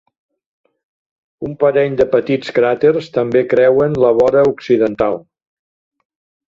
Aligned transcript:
Un 1.49 1.53
parell 1.65 1.99
de 2.01 2.07
petits 2.15 2.55
cràters 2.57 3.13
també 3.21 3.45
creuen 3.55 4.03
la 4.09 4.13
vora 4.25 4.45
occidental. 4.57 5.25